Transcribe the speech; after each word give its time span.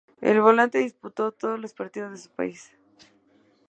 El 0.19 0.41
volante 0.41 0.79
disputó 0.79 1.31
todos 1.31 1.59
los 1.59 1.75
partidos 1.75 2.09
de 2.11 2.17
su 2.17 2.31
país. 2.31 2.71